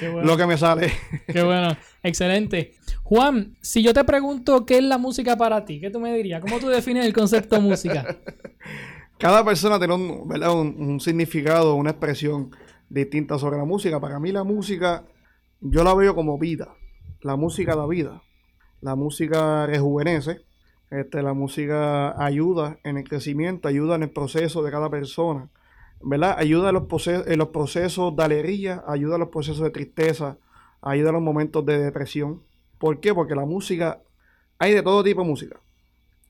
[0.22, 0.92] lo que me sale.
[1.26, 2.74] Qué bueno, excelente.
[3.02, 6.40] Juan, si yo te pregunto qué es la música para ti, ¿qué tú me dirías?
[6.40, 8.16] ¿Cómo tú defines el concepto música?
[9.18, 12.52] Cada persona tiene un, un, significado, una expresión
[12.88, 13.98] distinta sobre la música.
[13.98, 15.04] Para mí la música,
[15.60, 16.76] yo la veo como vida.
[17.22, 18.22] La música da vida.
[18.82, 20.42] La música rejuvenece.
[20.90, 25.50] Este, la música ayuda en el crecimiento, ayuda en el proceso de cada persona.
[26.02, 26.36] ¿Verdad?
[26.38, 30.38] Ayuda en los, en los procesos de alegría, ayuda en los procesos de tristeza,
[30.82, 32.42] ayuda en los momentos de depresión.
[32.78, 33.14] ¿Por qué?
[33.14, 34.02] Porque la música,
[34.58, 35.58] hay de todo tipo de música.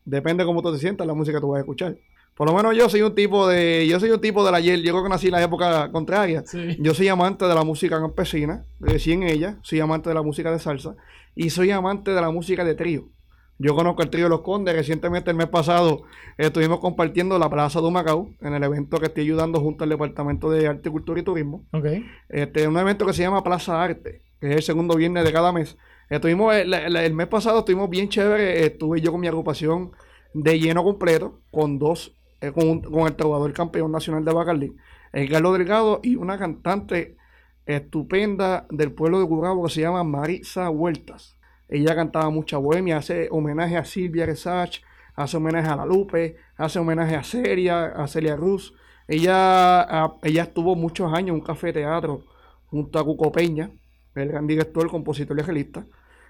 [0.05, 1.97] Depende de cómo tú te sientas, la música que tú vas a escuchar.
[2.37, 4.81] Por lo menos yo soy un tipo de, yo soy un tipo de la ayer,
[4.81, 6.45] yo creo que nací en la época contraria.
[6.79, 10.51] Yo soy amante de la música campesina, crecí en ella, soy amante de la música
[10.51, 10.97] de salsa
[11.35, 13.09] y soy amante de la música de trío.
[13.59, 14.75] Yo conozco el trío Los Condes.
[14.75, 16.03] Recientemente, el mes pasado,
[16.37, 20.51] estuvimos compartiendo la Plaza de Macao en el evento que estoy ayudando junto al Departamento
[20.51, 21.65] de Arte, Cultura y Turismo.
[21.73, 22.05] Okay.
[22.29, 25.53] Este, un evento que se llama Plaza Arte, que es el segundo viernes de cada
[25.53, 25.77] mes.
[26.11, 28.67] Estuvimos, el, mes pasado estuvimos bien chévere.
[28.67, 29.93] Estuve yo con mi agrupación
[30.35, 34.73] de lleno completo, con dos, eh, con, con, el trovador campeón nacional de Bacardí,
[35.13, 37.17] el Carlos Delgado y una cantante
[37.65, 41.36] estupenda del pueblo de Curabo que se llama Marisa Huertas.
[41.69, 44.81] Ella cantaba mucha bohemia, hace homenaje a Silvia Resach,
[45.15, 48.75] hace homenaje a La Lupe, hace homenaje a Celia, a Celia Ruz.
[49.09, 52.25] Ella, ella estuvo muchos años en un café teatro
[52.67, 53.71] junto a Cuco Peña,
[54.15, 55.87] el gran director, compositor y arreglista.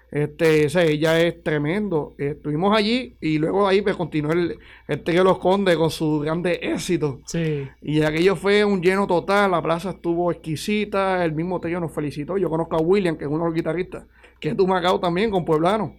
[0.09, 2.15] Este, ella es tremendo.
[2.17, 6.59] Estuvimos allí y luego ahí pues, continuó el, el Trío Los Condes con su grande
[6.61, 7.19] éxito.
[7.25, 7.67] Sí.
[7.81, 12.37] Y aquello fue un lleno total, la plaza estuvo exquisita, el mismo trío nos felicitó.
[12.37, 14.05] Yo conozco a William, que es uno de los guitarristas,
[14.39, 15.95] que es de Humacao también, con Pueblano.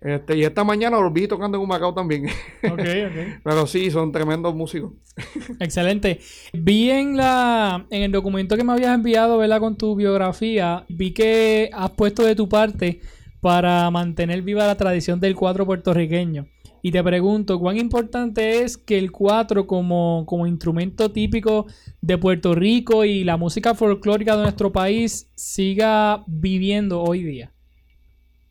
[0.00, 2.26] Este, y esta mañana los vi tocando en Humacao también.
[2.64, 3.40] Ok, ok.
[3.44, 4.92] Pero sí, son tremendos músicos.
[5.60, 6.20] Excelente.
[6.52, 9.60] Vi en la en el documento que me habías enviado, ¿verdad?
[9.60, 13.00] Con tu biografía, vi que has puesto de tu parte
[13.40, 16.46] para mantener viva la tradición del cuatro puertorriqueño.
[16.84, 21.66] Y te pregunto, ¿cuán importante es que el cuatro como, como instrumento típico
[22.00, 27.52] de Puerto Rico y la música folclórica de nuestro país siga viviendo hoy día?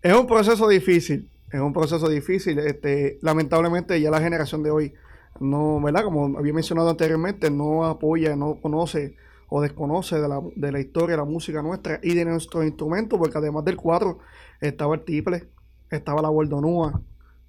[0.01, 2.59] Es un proceso difícil, es un proceso difícil.
[2.59, 4.93] Este, lamentablemente ya la generación de hoy
[5.39, 6.03] no, ¿verdad?
[6.03, 9.15] Como había mencionado anteriormente, no apoya, no conoce
[9.49, 13.19] o desconoce de la, de la historia, de la música nuestra y de nuestros instrumentos,
[13.19, 14.19] porque además del cuatro
[14.59, 15.49] estaba el tiple,
[15.89, 17.01] estaba la bordonúa,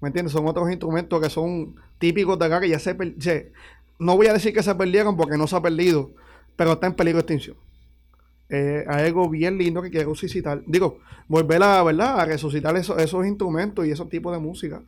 [0.03, 0.33] ¿Me entiendes?
[0.33, 2.93] Son otros instrumentos que son típicos de acá que ya se,
[3.99, 6.11] No voy a decir que se perdieron porque no se ha perdido,
[6.57, 7.55] pero está en peligro de extinción.
[8.49, 10.61] Eh, hay algo bien lindo que quiero resucitar.
[10.67, 12.19] Digo, volver a, ¿verdad?
[12.19, 14.83] a resucitar esos, instrumentos y esos tipos de música.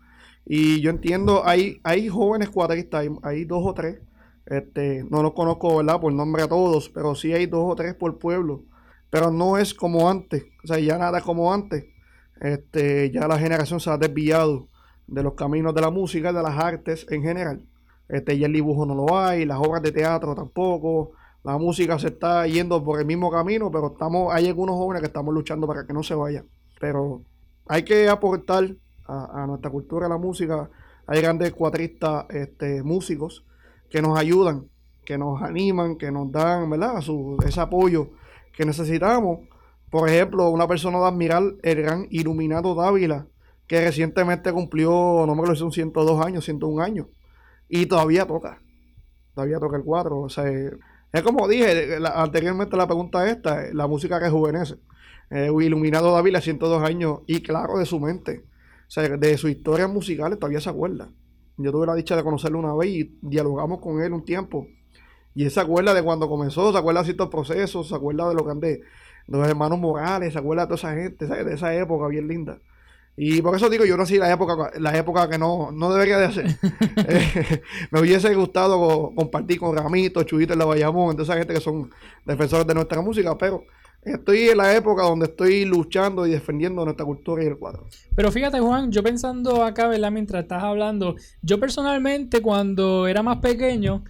[0.45, 3.99] Y yo entiendo, hay, hay jóvenes cuadristas, hay, dos o tres.
[4.45, 5.99] Este, no los conozco, ¿verdad?
[5.99, 8.63] Por nombre a todos, pero sí hay dos o tres por pueblo.
[9.09, 10.43] Pero no es como antes.
[10.63, 11.85] O sea, ya nada como antes.
[12.41, 14.67] Este, ya la generación se ha desviado
[15.07, 17.61] de los caminos de la música, de las artes en general.
[18.07, 21.13] Este, ya el dibujo no lo hay, las obras de teatro tampoco,
[21.45, 25.07] la música se está yendo por el mismo camino, pero estamos, hay algunos jóvenes que
[25.07, 26.43] estamos luchando para que no se vaya.
[26.79, 27.21] Pero
[27.67, 28.75] hay que aportar
[29.05, 30.71] a, nuestra cultura la música.
[31.05, 33.45] Hay grandes cuatristas, este, músicos
[33.91, 34.65] que nos ayudan,
[35.05, 37.03] que nos animan, que nos dan, ¿verdad?
[37.45, 38.09] Ese apoyo
[38.53, 39.41] que necesitamos
[39.91, 43.27] Por ejemplo, una persona de admirar el gran Iluminado Dávila,
[43.67, 44.89] que recientemente cumplió,
[45.27, 47.07] no me acuerdo si son 102 años, 101 años,
[47.69, 48.59] y todavía toca.
[49.35, 50.21] Todavía toca el cuatro.
[50.21, 50.45] O sea,
[51.13, 54.75] es como dije anteriormente la pregunta esta, la música rejuvenece.
[55.29, 58.43] Eh, Iluminado Dávila, 102 años, y claro, de su mente.
[59.19, 61.09] De sus historias musicales todavía se acuerda.
[61.57, 64.67] Yo tuve la dicha de conocerlo una vez y dialogamos con él un tiempo.
[65.33, 68.35] Y él se acuerda de cuando comenzó, se acuerda de ciertos procesos, se acuerda de
[68.35, 68.81] lo que de
[69.27, 72.59] los hermanos Morales, se acuerda de toda esa gente, de esa época bien linda.
[73.18, 76.26] Y por eso digo, yo nací la época, la época que no, no debería de
[76.26, 76.45] hacer.
[77.07, 77.61] Eh,
[77.91, 81.91] me hubiese gustado compartir con Ramito, Chuyito, el de Bayamón, toda esa gente que son
[82.26, 83.63] defensores de nuestra música, pero
[84.03, 87.88] estoy en la época donde estoy luchando y defendiendo nuestra cultura y el cuadro.
[88.16, 90.11] Pero fíjate, Juan, yo pensando acá, ¿verdad?
[90.11, 94.03] Mientras estás hablando, yo personalmente cuando era más pequeño,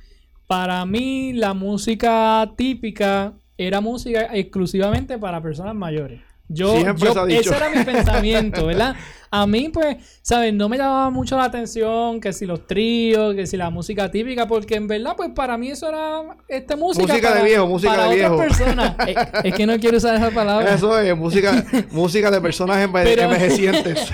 [0.47, 6.21] para mí la música típica era música exclusivamente para personas mayores.
[6.47, 8.95] Yo, yo ese era mi pensamiento, ¿verdad?
[9.31, 10.53] A mí, pues, ¿sabes?
[10.53, 14.47] No me llamaba mucho la atención que si los tríos, que si la música típica,
[14.47, 17.07] porque en verdad, pues, para mí eso era esta música.
[17.07, 18.37] Música de viejo, música de viejo.
[18.37, 18.95] personas.
[19.43, 20.73] es, que no quiero usar esa palabra.
[20.73, 24.11] Eso es, música, música de personas envejecientes.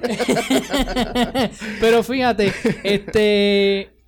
[1.80, 2.52] Pero fíjate,
[2.84, 3.99] este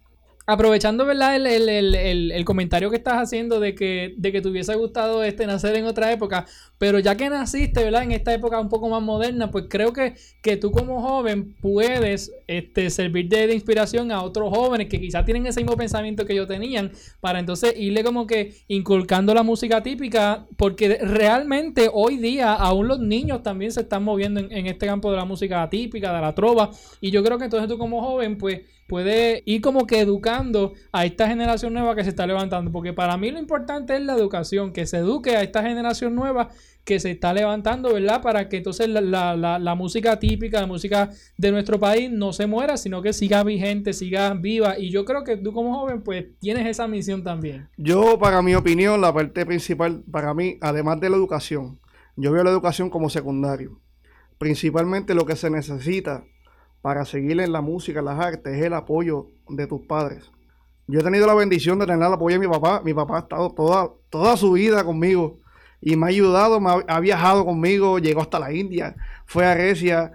[0.47, 1.37] aprovechando, ¿verdad?
[1.37, 5.47] El, el, el, comentario que estás haciendo de que, de que te hubiese gustado este
[5.47, 6.47] nacer en otra época,
[6.79, 8.03] pero ya que naciste, ¿verdad?
[8.03, 12.33] En esta época un poco más moderna, pues creo que, que tú como joven puedes
[12.49, 16.47] este, servir de, inspiración a otros jóvenes que quizás tienen ese mismo pensamiento que yo
[16.47, 16.91] tenían,
[17.21, 22.99] para entonces irle como que inculcando la música típica, porque realmente hoy día aún los
[22.99, 26.35] niños también se están moviendo en, en este campo de la música típica, de la
[26.35, 26.71] trova,
[27.01, 28.63] y yo creo que entonces tú como joven, pues
[28.93, 32.71] puede ir como que educando a esta generación nueva que se está levantando.
[32.71, 36.51] Porque para mí lo importante es la educación, que se eduque a esta generación nueva
[36.85, 38.21] que se está levantando, ¿verdad?
[38.21, 43.01] Para que entonces la, música típica, la música de nuestro país no se muera, sino
[43.01, 44.79] que siga vigente, siga viva.
[44.79, 47.71] Y yo creo que tú como joven, pues tienes esa misión también.
[47.79, 51.81] Yo, para mi opinión, la parte principal para mí, además de la educación,
[52.17, 53.81] yo veo la educación como secundario.
[54.37, 56.25] Principalmente lo que se necesita
[56.83, 60.31] para seguir en la música, las artes, es el apoyo de tus padres.
[60.89, 62.83] Yo he tenido la bendición de tener el apoyo de mi papá.
[62.85, 65.39] Mi papá ha estado toda, toda su vida conmigo
[65.81, 68.95] y me ha ayudado, ha, viajado conmigo, llegó hasta la India,
[69.27, 70.13] fue a Grecia.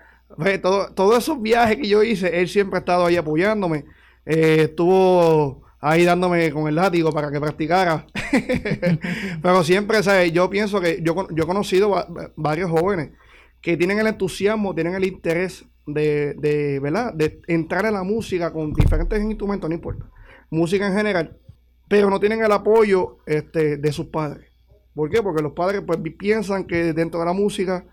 [0.61, 3.86] todo, todos esos viajes que yo hice, él siempre ha estado ahí apoyándome.
[4.26, 8.05] Eh, estuvo ahí dándome con el látigo para que practicara.
[9.41, 10.32] Pero siempre, ¿sabes?
[10.32, 11.93] yo pienso que yo, yo he conocido
[12.36, 13.11] varios jóvenes
[13.61, 17.13] que tienen el entusiasmo, tienen el interés de, de, ¿verdad?
[17.13, 20.05] de entrar en la música con diferentes instrumentos, no importa,
[20.49, 21.37] música en general,
[21.87, 24.51] pero no tienen el apoyo este, de sus padres.
[24.93, 25.21] ¿Por qué?
[25.21, 27.85] Porque los padres pues, piensan que dentro de la música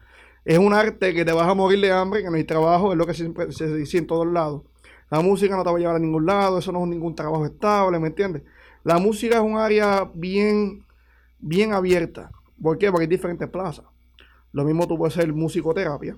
[0.44, 2.98] es un arte que te vas a morir de hambre, que no hay trabajo, es
[2.98, 4.62] lo que siempre se dice en todos lados.
[5.10, 7.44] La música no te va a llevar a ningún lado, eso no es ningún trabajo
[7.44, 8.42] estable, ¿me entiendes?
[8.82, 10.84] La música es un área bien,
[11.38, 12.30] bien abierta.
[12.60, 12.90] ¿Por qué?
[12.90, 13.84] Porque hay diferentes plazas.
[14.54, 16.14] Lo mismo tú puedes ser musicoterapia,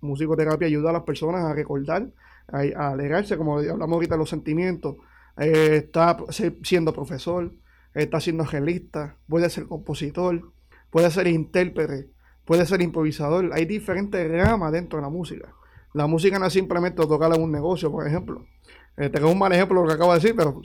[0.00, 2.08] musicoterapia ayuda a las personas a recordar,
[2.48, 4.96] a, alegrarse, como hablamos ahorita de los sentimientos.
[5.36, 6.16] Eh, está
[6.64, 7.52] siendo profesor,
[7.94, 10.50] está siendo angelista, puede ser compositor,
[10.90, 12.08] puede ser intérprete,
[12.44, 13.50] puede ser improvisador.
[13.52, 15.54] Hay diferentes ramas dentro de la música.
[15.94, 18.44] La música no es simplemente tocar en un negocio, por ejemplo.
[18.96, 20.60] Eh, tengo un mal ejemplo de lo que acabo de decir, pero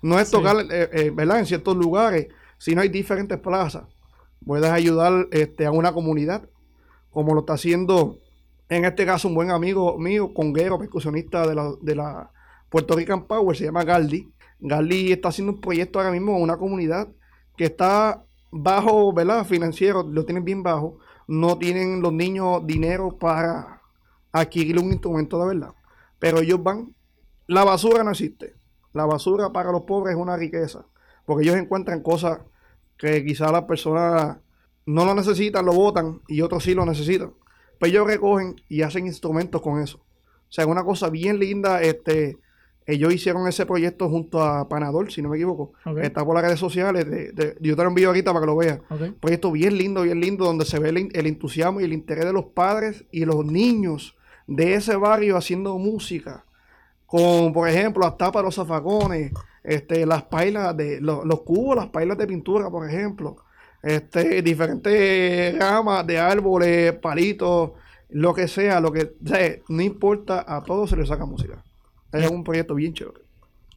[0.00, 1.40] no es tocar eh, ¿verdad?
[1.40, 3.84] en ciertos lugares, sino hay diferentes plazas.
[4.46, 6.48] Puedes ayudar este, a una comunidad,
[7.14, 8.18] como lo está haciendo
[8.68, 12.30] en este caso, un buen amigo mío, conguero, percusionista de la, de la
[12.70, 14.32] Puerto Rican Power, se llama Galdi.
[14.58, 17.08] Galdi está haciendo un proyecto ahora mismo en una comunidad
[17.56, 19.44] que está bajo, ¿verdad?
[19.44, 20.98] Financiero, lo tienen bien bajo.
[21.28, 23.82] No tienen los niños dinero para
[24.32, 25.74] adquirir un instrumento de verdad.
[26.18, 26.94] Pero ellos van.
[27.46, 28.54] La basura no existe.
[28.92, 30.86] La basura para los pobres es una riqueza.
[31.26, 32.40] Porque ellos encuentran cosas
[32.96, 34.38] que quizás las personas
[34.86, 37.32] no lo necesitan, lo botan y otros sí lo necesitan.
[37.78, 39.98] Pues ellos recogen y hacen instrumentos con eso.
[39.98, 41.82] O sea, una cosa bien linda.
[41.82, 42.38] Este,
[42.86, 45.72] ellos hicieron ese proyecto junto a Panadol, si no me equivoco.
[46.00, 47.08] Está por las redes sociales.
[47.08, 48.80] De, yo te lo envío ahorita para que lo veas.
[48.90, 52.32] Un proyecto bien lindo, bien lindo, donde se ve el, entusiasmo y el interés de
[52.32, 54.16] los padres y los niños
[54.46, 56.44] de ese barrio haciendo música.
[57.06, 59.32] Con, por ejemplo, las tapas de los zafacones,
[59.62, 63.43] este, las pailas de los, los cubos, las pailas de pintura, por ejemplo
[63.84, 67.72] este, diferentes ramas de árboles, palitos,
[68.10, 71.62] lo que sea, lo que sea, no importa, a todos se les saca música.
[72.12, 73.20] Es un proyecto bien chévere.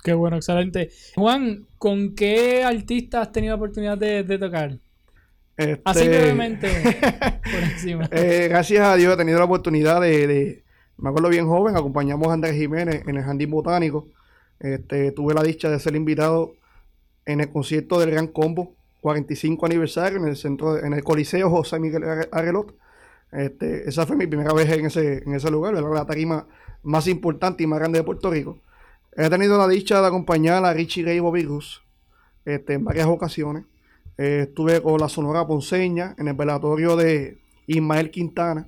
[0.03, 0.91] Qué bueno, excelente.
[1.15, 4.77] Juan, ¿con qué artista has tenido la oportunidad de, tocar?
[5.57, 6.69] Este, Así brevemente
[7.43, 8.07] por encima.
[8.11, 10.63] eh, gracias a Dios he tenido la oportunidad de, de-
[10.97, 14.07] me acuerdo bien joven, acompañamos a Andrés Jiménez en el Jardín Botánico.
[14.59, 16.53] Este, tuve la dicha de ser invitado
[17.25, 18.75] en el concierto del Gran Combo,
[19.07, 22.75] 45 aniversario, en el centro, en el Coliseo José Miguel Are- Arelot.
[23.31, 25.93] Este, esa fue mi primera vez en ese, en ese lugar, ¿verdad?
[25.93, 26.45] la tarima
[26.83, 28.59] más importante y más grande de Puerto Rico.
[29.15, 31.81] He tenido la dicha de acompañar a Richie Ray Bobby Cruz,
[32.45, 33.63] este, en varias ocasiones.
[34.17, 37.37] Estuve con la Sonora Ponceña en el velatorio de
[37.67, 38.67] Ismael Quintana.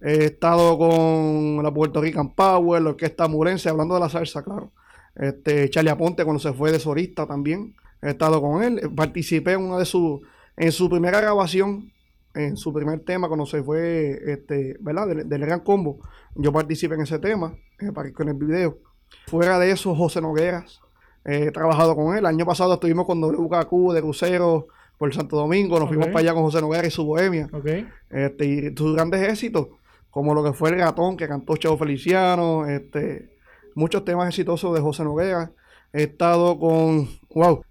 [0.00, 4.72] He estado con la Puerto Rican Power, la Orquesta Murense, hablando de la salsa, claro.
[5.14, 7.74] Este, Charlie Aponte cuando se fue de solista también.
[8.02, 8.80] He estado con él.
[8.94, 10.20] Participé en una de sus,
[10.56, 11.92] en su primera grabación,
[12.34, 15.08] en su primer tema, cuando se fue, este, ¿verdad?
[15.08, 15.98] Del, del Gran Combo.
[16.34, 18.78] Yo participé en ese tema, eh, con el video.
[19.26, 20.80] Fuera de eso, José Nogueras.
[21.24, 22.20] eh, he trabajado con él.
[22.20, 25.78] El año pasado estuvimos con WKQ de crucero por Santo Domingo.
[25.78, 27.48] Nos fuimos para allá con José Nogueras y su bohemia.
[27.52, 27.66] Ok.
[28.10, 29.68] Este, y sus grandes éxitos,
[30.10, 33.36] como lo que fue El Gatón, que cantó Chavo Feliciano, este,
[33.74, 35.50] muchos temas exitosos de José Noguera.
[35.92, 37.64] He estado con, wow,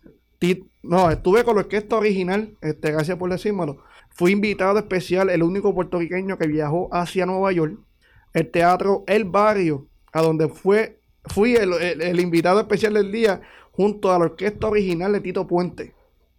[0.83, 3.83] no, estuve con la orquesta original, este, gracias por decírmelo.
[4.09, 7.77] Fui invitado especial, el único puertorriqueño que viajó hacia Nueva York,
[8.33, 14.19] el teatro El Barrio, a donde fue, fui el, invitado especial del día, junto a
[14.19, 15.93] la orquesta original de Tito Puente,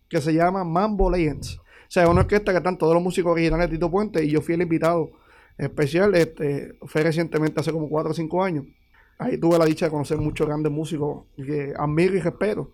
[0.08, 1.58] que se llama Mambo Legends.
[1.58, 4.30] O sea, es una orquesta que están todos los músicos originales de Tito Puente y
[4.30, 5.10] yo fui el invitado
[5.58, 8.64] especial, este, fue recientemente, hace como 4 o 5 años.
[9.18, 12.72] Ahí tuve la dicha de conocer muchos grandes músicos que admiro y respeto.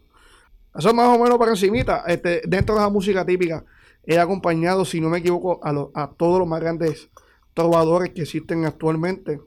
[0.79, 2.05] Eso es más o menos para encimita.
[2.07, 3.64] Este, dentro de la música típica,
[4.05, 7.11] he acompañado, si no me equivoco, a, los- a todos los más grandes
[7.55, 9.41] trovadores que existen actualmente.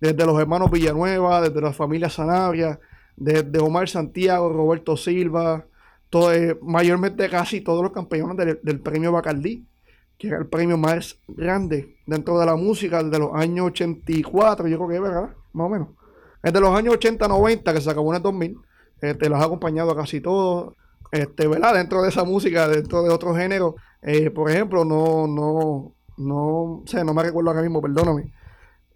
[0.00, 2.80] Desde los hermanos Villanueva, desde la familia Sanabria,
[3.16, 5.66] desde Omar Santiago, Roberto Silva,
[6.10, 9.66] todo, eh, mayormente casi todos los campeones del, del premio Bacardí,
[10.18, 14.76] que era el premio más grande dentro de la música desde los años 84, yo
[14.78, 15.88] creo que es verdad, más o menos.
[16.42, 18.56] Desde los años 80-90, que se acabó en el 2000,
[19.02, 20.74] este, los ha acompañado a casi todos,
[21.10, 21.74] este, ¿verdad?
[21.74, 27.04] Dentro de esa música, dentro de otros géneros, eh, por ejemplo, no, no, no sé,
[27.04, 28.32] no me recuerdo ahora mismo, perdóname.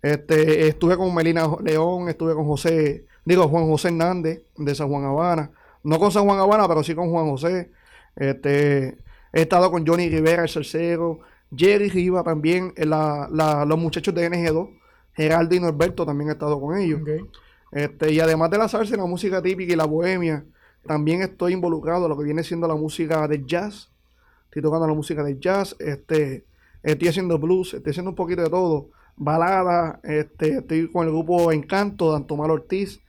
[0.02, 5.04] Este, estuve con Melina León, estuve con José, digo, Juan José Hernández de San Juan
[5.04, 5.50] Habana.
[5.82, 7.70] No con San Juan Habana, pero sí con Juan José.
[8.16, 8.98] Este,
[9.32, 11.20] he estado con Johnny Rivera, el Cercero,
[11.56, 13.28] Jerry Riva también, eh, la-
[13.66, 14.68] los muchachos de NG2,
[15.14, 17.00] Geraldo y Norberto también he estado con ellos.
[17.02, 17.30] Ok.
[17.76, 20.46] Este, y además de la salsa la música típica y la bohemia,
[20.86, 23.90] también estoy involucrado en lo que viene siendo la música de jazz.
[24.46, 26.46] Estoy tocando la música de jazz, este,
[26.82, 28.88] estoy haciendo blues, estoy haciendo un poquito de todo.
[29.16, 33.00] Balada, este, estoy con el grupo Encanto de Antomar Ortiz,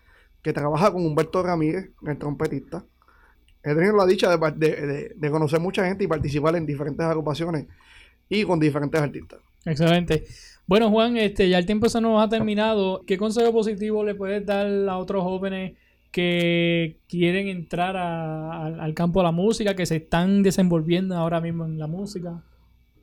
[0.41, 2.83] que trabaja con Humberto Ramírez, el trompetista.
[3.63, 7.67] He tenido la dicha de- de conocer mucha gente y participar en diferentes agrupaciones
[8.27, 9.39] y con diferentes artistas.
[9.65, 10.25] Excelente.
[10.65, 13.03] Bueno, Juan, este, ya el tiempo se nos ha terminado.
[13.05, 15.77] ¿Qué consejo positivo le puedes dar a otros jóvenes
[16.11, 21.41] que quieren entrar a- al, al campo de la música, que se están desenvolviendo ahora
[21.41, 22.43] mismo en la música?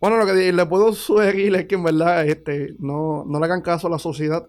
[0.01, 3.63] Bueno, lo que le puedo sugerir es que en verdad este, no, no le hagan
[3.63, 4.47] caso a la sociedad,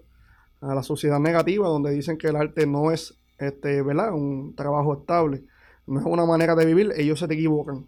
[0.61, 4.13] a la sociedad negativa, donde dicen que el arte no es este, ¿verdad?
[4.13, 5.43] un trabajo estable,
[5.87, 7.85] no es una manera de vivir, ellos se te equivocan.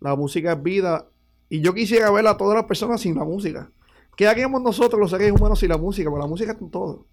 [0.00, 1.08] La música es vida
[1.48, 3.70] y yo quisiera ver a todas las personas sin la música.
[4.16, 6.10] ¿Qué haríamos nosotros los seres humanos sin la música?
[6.10, 7.06] Porque la música está en todo.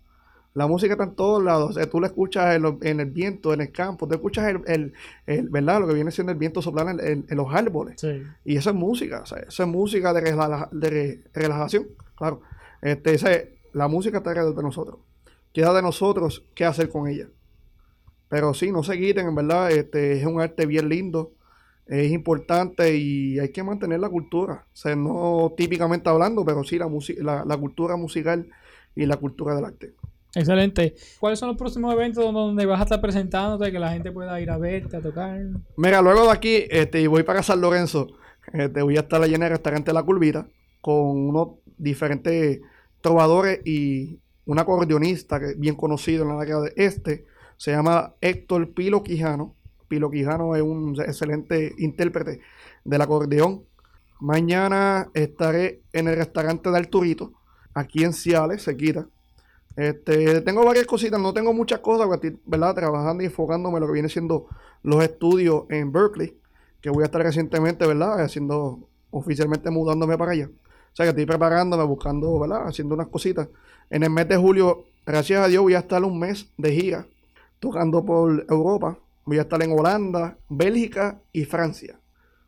[0.55, 1.71] La música está en todos lados.
[1.71, 4.47] O sea, tú la escuchas en, lo- en el viento, en el campo, tú escuchas
[4.47, 4.93] el, el-
[5.27, 5.81] el- ¿verdad?
[5.81, 7.99] Lo que viene siendo el viento soplar en- en- en los árboles.
[7.99, 8.23] Sí.
[8.45, 12.41] Y eso es música, o sea, eso es música de, relaja- de re- relajación, claro.
[12.81, 14.99] Este, esa es- la música está alrededor de nosotros.
[15.53, 17.27] Queda de nosotros qué hacer con ella.
[18.29, 21.33] Pero sí, no se quiten, en verdad, este, es un arte bien lindo,
[21.87, 24.65] es importante y hay que mantener la cultura.
[24.73, 28.47] O sea, no típicamente hablando, pero sí la, la, la cultura musical
[28.95, 29.93] y la cultura del arte.
[30.35, 30.95] Excelente.
[31.19, 34.49] ¿Cuáles son los próximos eventos donde, vas a estar presentándote, que la gente pueda ir
[34.49, 35.39] a verte, a tocar?
[35.77, 38.07] Mira, luego de aquí, este, y voy para San Lorenzo,
[38.51, 40.47] este, voy a estar allí en el restaurante La Curvita
[40.81, 42.59] con unos diferentes
[43.01, 47.25] trovadores y un acordeonista que es bien conocido en la área de este,
[47.57, 49.55] se llama Héctor Pilo Quijano.
[49.87, 52.41] Pilo Quijano es un excelente intérprete
[52.83, 53.63] del acordeón.
[54.19, 57.33] Mañana estaré en el restaurante de Arturito,
[57.73, 59.07] aquí en Ciales, Sequita.
[59.75, 62.07] Este, tengo varias cositas, no tengo muchas cosas,
[62.45, 62.75] ¿verdad?
[62.75, 64.47] Trabajando y enfocándome en lo que viene siendo
[64.83, 66.37] los estudios en Berkeley,
[66.81, 68.21] que voy a estar recientemente, ¿verdad?
[68.21, 70.49] Haciendo, oficialmente mudándome para allá.
[70.49, 72.67] O sea que estoy preparándome, buscando, ¿verdad?
[72.67, 73.49] Haciendo unas cositas.
[73.89, 77.05] En el mes de julio, gracias a Dios, voy a estar un mes de gira,
[77.59, 78.97] tocando por Europa.
[79.25, 81.99] Voy a estar en Holanda, Bélgica y Francia.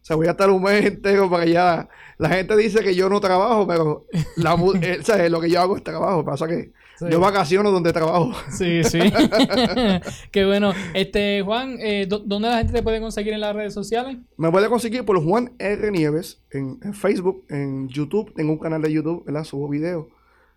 [0.01, 1.89] O sea, voy a estar un mes entero para allá.
[2.17, 4.05] La gente dice que yo no trabajo, pero
[4.37, 6.23] la, eh, lo que yo hago es trabajo.
[6.23, 6.71] Pasa que
[7.09, 8.31] yo vacaciono donde trabajo.
[8.49, 8.99] Sí, sí.
[10.31, 10.73] Qué bueno.
[10.93, 14.17] Este, Juan, eh, ¿dónde la gente te puede conseguir en las redes sociales?
[14.37, 15.91] Me puede conseguir por Juan R.
[15.91, 18.33] Nieves en, Facebook, en YouTube.
[18.33, 19.43] Tengo un canal de YouTube, ¿verdad?
[19.43, 20.07] Subo videos.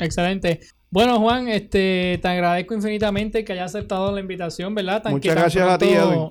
[0.00, 0.60] Excelente.
[0.94, 5.02] Bueno, Juan, este, te agradezco infinitamente que hayas aceptado la invitación, ¿verdad?
[5.10, 5.88] Muchas gracias a ti,